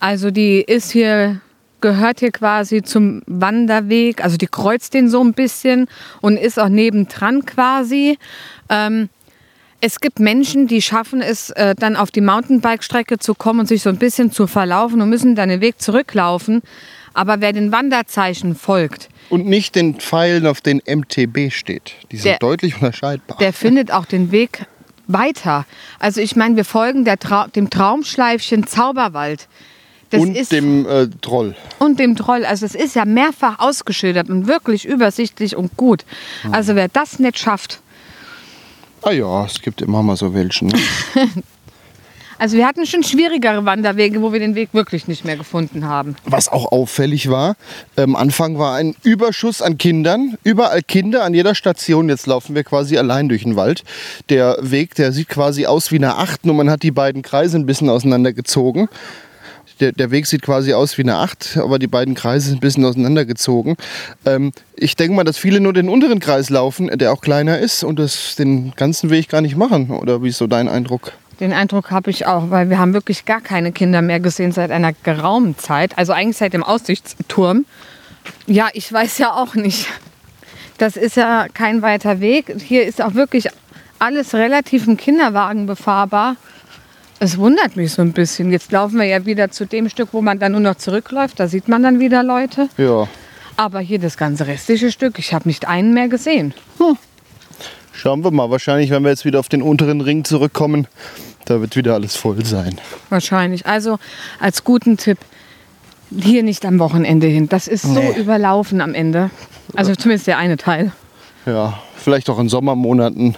[0.00, 1.40] Also die ist hier,
[1.80, 5.86] gehört hier quasi zum Wanderweg, also die kreuzt den so ein bisschen
[6.20, 8.18] und ist auch nebendran quasi.
[8.68, 9.10] Ähm,
[9.84, 13.82] es gibt Menschen, die schaffen es, äh, dann auf die Mountainbike-Strecke zu kommen und sich
[13.82, 16.62] so ein bisschen zu verlaufen und müssen dann den Weg zurücklaufen.
[17.14, 21.94] Aber wer den Wanderzeichen folgt, Und nicht den Pfeilen, auf den MTB steht.
[22.12, 23.36] Die sind Der- deutlich unterscheidbar.
[23.38, 24.66] der findet auch den Weg
[25.08, 25.66] weiter.
[25.98, 29.48] Also ich meine, wir folgen Trau dem Traumschleifchen Zauberwald.
[30.10, 31.54] Das und ist dem äh, Troll.
[31.80, 32.44] und dem Troll.
[32.44, 36.04] Also es ist ja mehrfach ausgeschildert und wirklich übersichtlich und gut.
[36.52, 37.81] Also wer das nicht schafft.
[39.02, 40.68] Ah ja, es gibt immer mal so welchen.
[40.68, 40.80] Ne?
[42.42, 46.16] Also wir hatten schon schwierigere Wanderwege, wo wir den Weg wirklich nicht mehr gefunden haben.
[46.24, 47.54] Was auch auffällig war,
[47.94, 50.36] am Anfang war ein Überschuss an Kindern.
[50.42, 52.08] Überall Kinder an jeder Station.
[52.08, 53.84] Jetzt laufen wir quasi allein durch den Wald.
[54.28, 57.56] Der Weg, der sieht quasi aus wie eine Acht, nur man hat die beiden Kreise
[57.58, 58.88] ein bisschen auseinandergezogen.
[59.82, 62.60] Der, der Weg sieht quasi aus wie eine Acht, aber die beiden Kreise sind ein
[62.60, 63.74] bisschen auseinandergezogen.
[64.24, 67.82] Ähm, ich denke mal, dass viele nur den unteren Kreis laufen, der auch kleiner ist
[67.82, 69.90] und das den ganzen Weg gar nicht machen.
[69.90, 71.10] Oder wie ist so dein Eindruck?
[71.40, 74.70] Den Eindruck habe ich auch, weil wir haben wirklich gar keine Kinder mehr gesehen seit
[74.70, 75.98] einer geraumen Zeit.
[75.98, 77.66] Also eigentlich seit dem Aussichtsturm.
[78.46, 79.88] Ja, ich weiß ja auch nicht.
[80.78, 82.54] Das ist ja kein weiter Weg.
[82.64, 83.48] Hier ist auch wirklich
[83.98, 86.36] alles relativ im Kinderwagen befahrbar.
[87.24, 88.50] Es wundert mich so ein bisschen.
[88.50, 91.38] Jetzt laufen wir ja wieder zu dem Stück, wo man dann nur noch zurückläuft.
[91.38, 92.68] Da sieht man dann wieder Leute.
[92.76, 93.06] Ja,
[93.56, 96.52] Aber hier das ganze restliche Stück, ich habe nicht einen mehr gesehen.
[97.92, 98.50] schauen wir mal.
[98.50, 100.88] Wahrscheinlich, wenn wir jetzt wieder auf den unteren Ring zurückkommen,
[101.44, 102.80] da wird wieder alles voll sein.
[103.08, 103.66] Wahrscheinlich.
[103.66, 104.00] Also
[104.40, 105.18] als guten Tipp,
[106.10, 107.48] hier nicht am Wochenende hin.
[107.48, 108.18] Das ist so Nee.
[108.18, 109.30] überlaufen am Ende.
[109.76, 110.90] Also zumindest der eine Teil.
[111.46, 113.36] Ja, vielleicht auch in Sommermonaten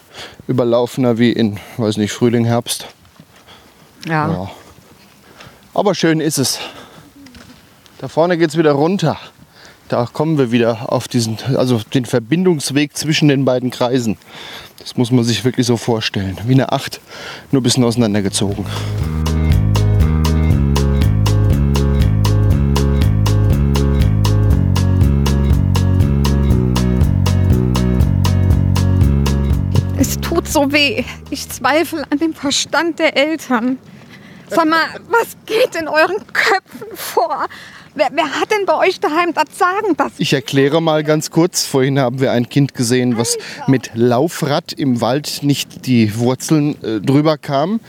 [0.48, 2.86] überlaufener wie in, weiß nicht, Frühling, Herbst.
[4.06, 4.30] Ja.
[4.30, 4.50] Ja.
[5.72, 6.60] Aber schön ist es.
[7.98, 9.18] Da vorne geht es wieder runter.
[9.88, 14.16] Da kommen wir wieder auf diesen, also den Verbindungsweg zwischen den beiden Kreisen.
[14.78, 16.38] Das muss man sich wirklich so vorstellen.
[16.44, 17.00] Wie eine Acht,
[17.50, 18.66] nur ein bisschen auseinandergezogen.
[29.96, 31.04] Es tut so weh.
[31.30, 33.78] Ich zweifle an dem Verstand der Eltern.
[34.54, 37.46] Sag mal, was geht in euren Köpfen vor?
[37.96, 39.94] Wer, wer hat denn bei euch daheim das Sagen?
[39.96, 41.64] Das Ich erkläre mal ganz kurz.
[41.64, 43.38] Vorhin haben wir ein Kind gesehen, was
[43.68, 47.80] mit Laufrad im Wald nicht die Wurzeln äh, drüber kam.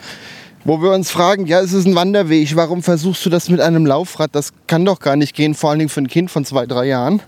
[0.64, 3.86] Wo wir uns fragen, ja, es ist ein Wanderweg, warum versuchst du das mit einem
[3.86, 4.34] Laufrad?
[4.34, 6.86] Das kann doch gar nicht gehen, vor allen Dingen für ein Kind von zwei, drei
[6.86, 7.22] Jahren.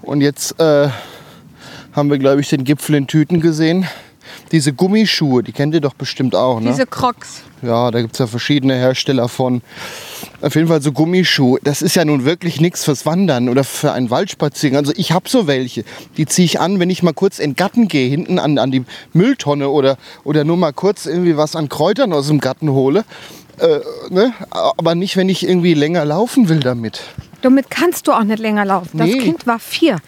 [0.00, 0.88] Und jetzt äh,
[1.92, 3.86] haben wir, glaube ich, den Gipfel in Tüten gesehen.
[4.50, 6.70] Diese Gummischuhe, die kennt ihr doch bestimmt auch, ne?
[6.70, 7.42] diese Crocs.
[7.62, 9.62] Ja, da gibt es ja verschiedene Hersteller von.
[10.40, 11.60] Auf jeden Fall so Gummischuhe.
[11.62, 14.80] Das ist ja nun wirklich nichts fürs Wandern oder für einen Waldspaziergang.
[14.80, 15.84] Also ich habe so welche.
[16.16, 18.72] Die ziehe ich an, wenn ich mal kurz in den Garten gehe, hinten an, an
[18.72, 23.04] die Mülltonne oder, oder nur mal kurz irgendwie was an Kräutern aus dem Garten hole.
[23.58, 23.78] Äh,
[24.10, 24.32] ne?
[24.50, 27.00] Aber nicht, wenn ich irgendwie länger laufen will damit.
[27.42, 28.98] Damit kannst du auch nicht länger laufen.
[28.98, 29.18] Das Nee.
[29.18, 29.98] Kind war vier.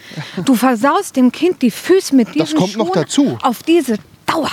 [0.45, 3.39] Du versaust dem Kind die Füße mit diesen kommt noch Schuhen dazu.
[3.43, 4.51] auf diese Dauer.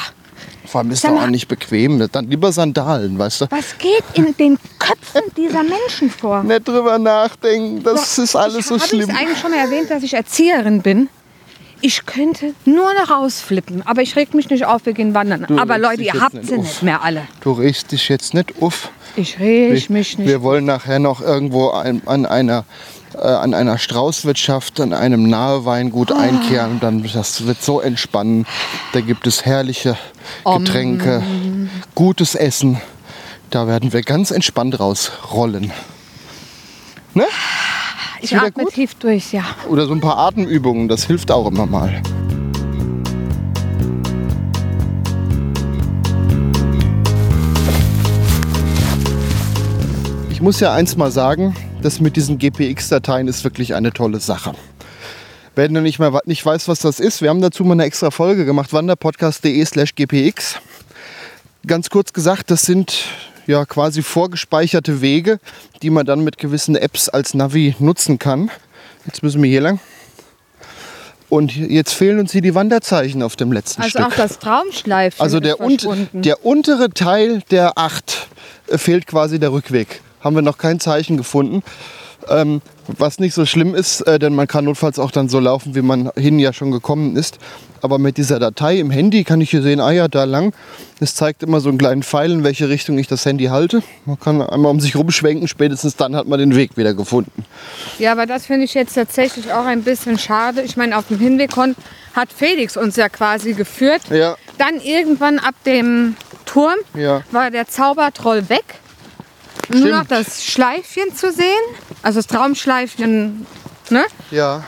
[0.66, 2.08] Vor allem ist doch auch nicht bequem.
[2.12, 3.46] Dann lieber Sandalen, weißt du?
[3.50, 6.44] Was geht in den Köpfen dieser Menschen vor?
[6.44, 9.02] Nicht drüber nachdenken, das ist alles so ich schlimm.
[9.02, 11.10] Habe ich eigentlich schon mal erwähnt, dass ich Erzieherin bin?
[11.82, 15.46] Ich könnte nur noch rausflippen, aber ich reg mich nicht auf, wir gehen wandern.
[15.48, 16.64] Du aber Leute, ihr habt nicht sie auf.
[16.64, 17.24] nicht mehr alle.
[17.42, 18.92] Du regst dich jetzt nicht auf.
[19.16, 20.28] Ich reg mich nicht.
[20.28, 22.66] Wir wollen nachher noch irgendwo ein, an einer
[23.16, 26.74] äh, an einer Straußwirtschaft, an einem Naheweingut einkehren.
[26.74, 28.46] Und dann das wird so entspannen.
[28.94, 29.98] Da gibt es herrliche
[30.46, 31.24] Getränke,
[31.96, 32.80] gutes Essen.
[33.50, 35.72] Da werden wir ganz entspannt rausrollen.
[37.14, 37.26] Ne?
[38.22, 38.74] ich atme gut?
[38.74, 39.44] tief durch, ja.
[39.68, 42.02] Oder so ein paar Atemübungen, das hilft auch immer mal.
[50.30, 54.54] Ich muss ja eins mal sagen, das mit diesen GPX-Dateien ist wirklich eine tolle Sache.
[55.56, 58.10] Wer noch nicht, mal, nicht weiß, was das ist, wir haben dazu mal eine extra
[58.12, 60.56] Folge gemacht, wanderpodcast.de slash gpx.
[61.68, 62.94] Ganz kurz gesagt, das sind
[63.48, 65.40] ja quasi vorgespeicherte Wege,
[65.82, 68.50] die man dann mit gewissen Apps als Navi nutzen kann.
[69.06, 69.80] Jetzt müssen wir hier lang.
[71.30, 74.06] Und jetzt fehlen uns hier die Wanderzeichen auf dem letzten Also Stück.
[74.06, 75.78] auch das Traumschleifchen Also der, un
[76.14, 78.28] der untere Teil der 8
[78.68, 80.02] äh, fehlt quasi der Rückweg.
[80.22, 81.64] Haben wir noch kein Zeichen gefunden.
[82.30, 85.74] Ähm, was nicht so schlimm ist, äh, denn man kann notfalls auch dann so laufen,
[85.76, 87.40] wie man hin ja schon gekommen ist.
[87.82, 90.54] Aber mit dieser Datei im Handy kann ich hier sehen, ah ja, da lang.
[91.00, 93.82] Es zeigt immer so einen kleinen Pfeil, in welche Richtung ich das Handy halte.
[94.06, 97.44] Man kann einmal um sich rumschwenken, spätestens dann hat man den Weg wieder gefunden.
[97.98, 100.62] Ja, aber das finde ich jetzt tatsächlich auch ein bisschen schade.
[100.62, 101.52] Ich meine, auf dem Hinweg
[102.14, 104.04] hat Felix uns ja quasi geführt.
[104.12, 104.36] Ja.
[104.60, 107.24] Dann irgendwann ab dem Turm Ja.
[107.32, 108.76] war der Zaubertroll weg.
[109.72, 109.92] Nur Stimmt.
[109.92, 111.46] noch das Schleifchen zu sehen.
[112.02, 113.46] Also das Traumschleifchen,
[113.90, 114.04] ne?
[114.32, 114.64] Ja.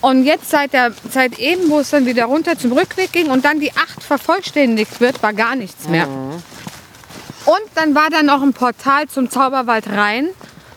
[0.00, 3.44] Und jetzt seit, der, seit eben, wo es dann wieder runter zum Rückweg ging und
[3.44, 6.06] dann die 8 vervollständigt wird, war gar nichts mehr.
[6.06, 10.28] Und dann war da noch ein Portal zum Zauberwald rein,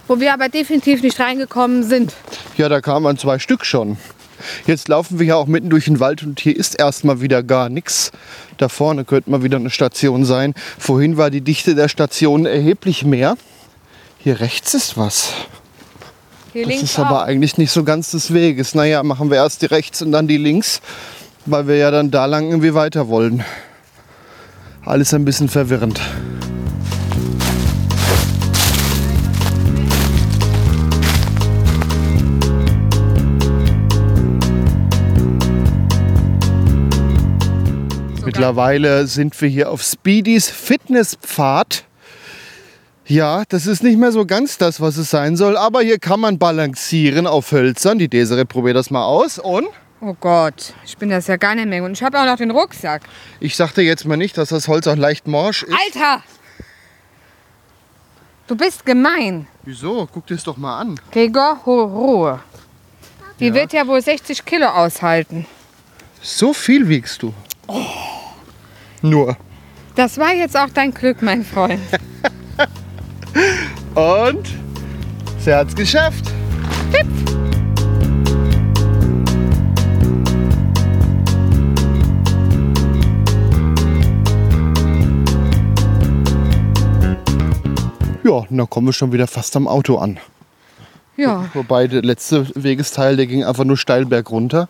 [0.07, 2.13] wo wir aber definitiv nicht reingekommen sind.
[2.57, 3.97] Ja, da kamen man zwei Stück schon.
[4.65, 7.69] Jetzt laufen wir ja auch mitten durch den Wald und hier ist erstmal wieder gar
[7.69, 8.11] nichts.
[8.57, 10.53] Da vorne könnte mal wieder eine Station sein.
[10.79, 13.35] Vorhin war die Dichte der Stationen erheblich mehr.
[14.23, 15.33] Hier rechts ist was.
[16.53, 17.25] Hier Das ist aber auch.
[17.25, 18.75] eigentlich nicht so ganz des Weges.
[18.75, 20.79] Naja, machen wir erst die rechts und dann die links,
[21.47, 23.43] weil wir ja dann da lang irgendwie weiter wollen.
[24.85, 25.99] Alles ein bisschen verwirrend.
[38.23, 41.85] Mittlerweile sind wir hier auf Speedys Fitnesspfad.
[43.05, 46.19] Ja, das ist nicht mehr so ganz das, was es sein soll, aber hier kann
[46.19, 47.97] man balancieren auf Hölzern.
[47.99, 49.67] Die Desiree probiert das mal aus und
[50.03, 51.83] Oh Gott, ich bin das ja gar nicht mehr.
[51.83, 53.03] Und ich habe auch noch den Rucksack.
[53.39, 55.73] ich sagte jetzt mal nicht, dass das Holz auch leicht morsch ist.
[55.95, 56.23] Alter!
[58.47, 59.45] Du bist gemein.
[59.63, 60.07] Wieso?
[60.11, 60.99] Guck dir das doch mal an.
[61.11, 62.39] Gregor, ho- Ruhe.
[63.39, 65.45] Die wird ja wohl 60 Kilo aushalten.
[66.21, 67.33] So viel wiegst du.
[69.01, 69.37] Nur.
[69.95, 71.79] Das war jetzt auch dein Glück, mein Freund.
[73.95, 74.47] Und
[75.39, 76.31] sie hat's geschafft.
[88.23, 90.19] Ja, und dann kommen wir schon wieder fast am Auto an.
[91.17, 94.69] Ja, Wobei der letzte Wegesteil, der ging einfach nur steil bergunter.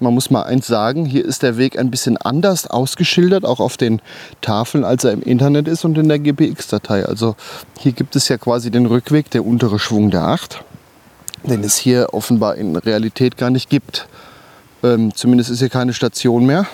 [0.00, 3.76] Man muss mal eins sagen, hier ist der Weg ein bisschen anders ausgeschildert, auch auf
[3.76, 4.00] den
[4.40, 7.04] Tafeln, als er im Internet ist und in der GPX-Datei.
[7.04, 7.36] Also
[7.78, 10.64] hier gibt es ja quasi den Rückweg, der untere Schwung der 8,
[11.44, 14.08] den es hier offenbar in Realität gar nicht gibt.
[14.82, 16.66] Ähm, zumindest ist hier keine Station mehr.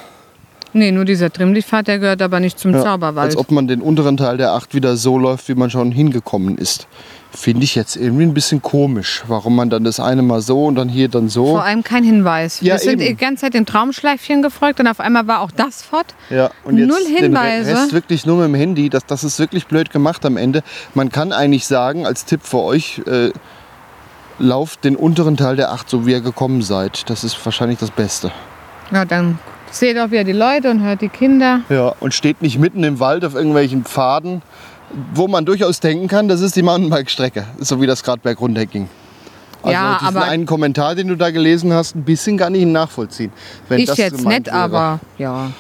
[0.73, 3.27] nee, nur dieser Trimmlichtpfad, der gehört aber nicht zum Ja, Zauberwald.
[3.27, 6.57] Als ob man den unteren Teil der 8 wieder so läuft, wie man schon hingekommen
[6.57, 6.87] ist.
[7.31, 10.77] Finde ich jetzt irgendwie ein bisschen komisch, warum man dann das eine mal so und
[10.77, 11.47] dann hier dann so.
[11.47, 12.61] Vor allem kein Hinweis.
[12.63, 13.17] Ja, Wir sind eben.
[13.17, 16.15] die ganze Zeit dem Traumschleifchen gefolgt und auf einmal war auch das fort.
[16.31, 17.71] Ja, und jetzt Null den Hinweise.
[17.73, 18.89] Rest wirklich nur mit dem Handy.
[18.89, 20.63] Das, das ist wirklich blöd gemacht am Ende.
[20.95, 23.31] Man kann eigentlich sagen, als Tipp für euch, äh,
[24.39, 27.11] lauft den unteren Teil der 8, so wie ihr gekommen seid.
[27.11, 28.31] Das ist wahrscheinlich das Beste.
[28.91, 29.39] Ja, dann
[29.71, 31.61] seht auch wieder die Leute und hört die Kinder.
[31.69, 34.43] Ja, und steht nicht mitten im Wald auf irgendwelchen Pfaden,
[35.15, 38.89] wo man durchaus denken kann, das ist die Mountainbike-Strecke, so wie das gerade bergunter ging.
[39.63, 42.63] Also Ja, diesen aber- einen Kommentar, den du da gelesen hast, ein bisschen kann ich
[42.63, 43.33] ihn nachvollziehen.
[43.69, 44.57] Wenn Ich das jetzt nicht, wäre.
[44.57, 45.51] aber ja.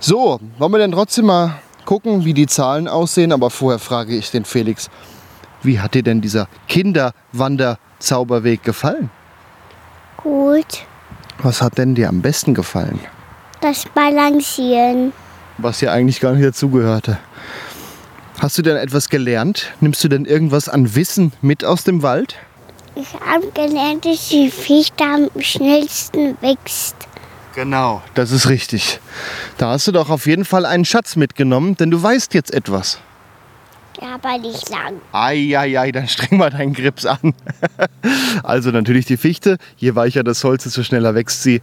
[0.00, 1.54] So, wollen wir denn trotzdem mal
[1.84, 3.32] gucken, wie die Zahlen aussehen?
[3.32, 4.90] Aber vorher frage ich den Felix,
[5.62, 9.10] wie hat dir denn dieser Kinderwanderzauberweg gefallen?
[10.18, 10.82] Gut.
[11.42, 12.98] Was hat denn dir am besten gefallen?
[13.60, 15.12] Das Balancieren.
[15.58, 17.18] Was ja eigentlich gar nicht dazugehörte.
[18.40, 19.72] Hast du denn etwas gelernt?
[19.80, 22.36] Nimmst du denn irgendwas an Wissen mit aus dem Wald?
[22.94, 26.94] Ich habe gelernt, dass die Fichte am schnellsten wächst.
[27.56, 29.00] Genau, das ist richtig.
[29.56, 33.00] Da hast du doch auf jeden Fall einen Schatz mitgenommen, denn du weißt jetzt etwas.
[34.00, 35.00] Ja, aber nicht lang.
[35.10, 37.34] Eieiei, dann streng mal deinen Grips an.
[38.44, 39.58] also natürlich die Fichte.
[39.76, 41.60] Je weicher das Holz, desto schneller wächst sie.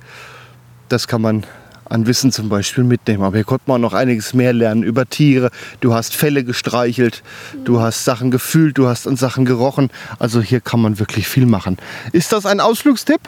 [0.89, 1.45] Das kann man
[1.85, 3.23] an Wissen zum Beispiel mitnehmen.
[3.23, 5.51] Aber hier konnte man noch einiges mehr lernen über Tiere.
[5.79, 7.23] Du hast Felle gestreichelt,
[7.63, 9.89] du hast Sachen gefühlt, du hast an Sachen gerochen.
[10.19, 11.77] Also hier kann man wirklich viel machen.
[12.11, 13.21] Ist das ein Ausflugstipp?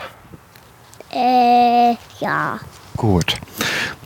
[1.11, 2.59] Äh, ja.
[2.95, 3.35] Gut.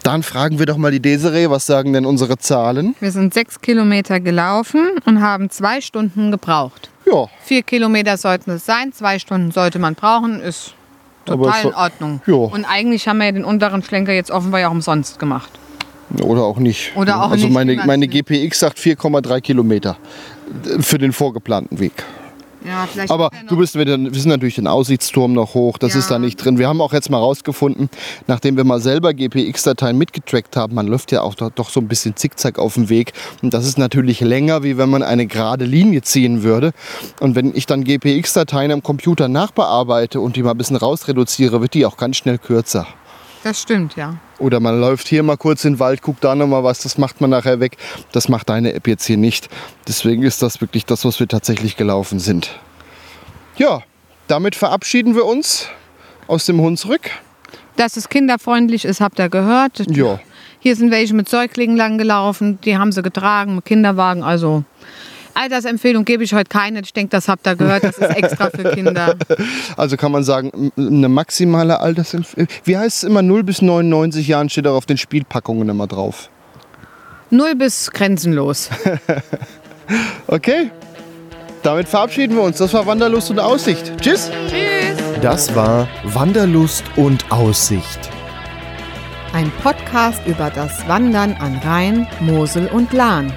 [0.03, 2.95] Dann fragen wir doch mal die Desiree, was sagen denn unsere Zahlen?
[2.99, 6.89] Wir sind sechs Kilometer gelaufen und haben zwei Stunden gebraucht.
[7.05, 10.73] Ja, Vier Kilometer sollten es sein, zwei Stunden sollte man brauchen, ist
[11.25, 12.21] total in Ordnung.
[12.25, 12.35] Ja.
[12.35, 15.51] Und eigentlich haben wir ja den unteren Schlenker jetzt offenbar ja auch umsonst gemacht.
[16.21, 16.95] oder auch nicht.
[16.95, 18.07] Oder auch also nicht, meine, meine.
[18.07, 19.97] GPX sagt 4,3 Kilometer
[20.79, 22.03] für den vorgeplanten Weg.
[22.65, 25.93] Ja, vielleicht Aber er du bist wieder, wir sind natürlich den Aussichtsturm noch hoch, das
[25.93, 25.99] Ja.
[25.99, 26.57] ist da nicht drin.
[26.59, 27.89] Wir haben auch jetzt mal rausgefunden,
[28.27, 31.87] nachdem wir mal selber GPX-Dateien mitgetrackt haben, man läuft ja auch doch, doch so ein
[31.87, 33.13] bisschen zickzack auf dem Weg.
[33.41, 36.71] Und das ist natürlich länger, wie wenn man eine gerade Linie ziehen würde.
[37.19, 41.73] Und wenn ich dann GPX-Dateien am Computer nachbearbeite und die mal ein bisschen rausreduziere, wird
[41.73, 42.85] die auch ganz schnell kürzer.
[43.43, 44.15] Das stimmt, ja.
[44.41, 47.21] Oder man läuft hier mal kurz in den Wald, guckt da nochmal was, das macht
[47.21, 47.77] man nachher weg.
[48.11, 49.49] Das macht deine App jetzt hier nicht.
[49.87, 52.59] Deswegen ist das wirklich das, was wir tatsächlich gelaufen sind.
[53.57, 53.83] Ja,
[54.27, 55.67] damit verabschieden wir uns
[56.27, 57.11] aus dem Hunsrück.
[57.75, 59.83] Dass es kinderfreundlich ist, habt ihr gehört.
[59.95, 60.19] Ja.
[60.59, 64.23] Hier sind welche mit Säuglingen lang gelaufen, die haben sie getragen, mit Kinderwagen.
[64.23, 64.63] Also
[65.33, 66.81] Altersempfehlung gebe ich heute keine.
[66.81, 67.83] Ich denke, das habt ihr gehört.
[67.83, 69.15] Das ist extra für Kinder.
[69.77, 72.47] Also kann man sagen, eine maximale Altersempfehlung.
[72.63, 73.21] Wie heißt es immer?
[73.21, 76.29] 0 bis 99 Jahren steht auch auf den Spielpackungen immer drauf.
[77.29, 78.69] Null bis grenzenlos.
[80.27, 80.71] Okay.
[81.63, 82.57] Damit verabschieden wir uns.
[82.57, 83.91] Das war Wanderlust und Aussicht.
[83.99, 84.31] Tschüss.
[85.21, 87.99] Das war Wanderlust und Aussicht.
[89.33, 93.31] Ein Podcast über das Wandern an Rhein, Mosel und Lahn.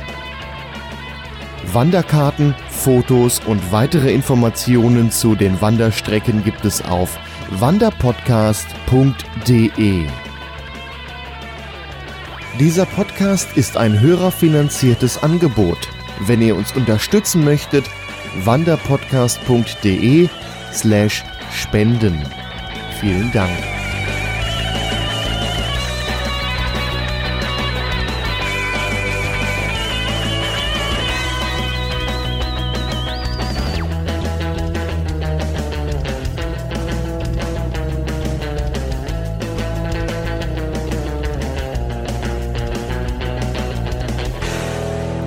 [1.72, 7.18] Wanderkarten, Fotos und weitere Informationen zu den Wanderstrecken gibt es auf
[7.50, 10.06] wanderpodcast.de.
[12.60, 15.88] Dieser Podcast ist ein hörerfinanziertes Angebot.
[16.20, 17.84] Wenn ihr uns unterstützen möchtet,
[18.44, 20.28] wanderpodcast.de
[20.72, 22.22] slash spenden.
[23.00, 23.73] Vielen Dank.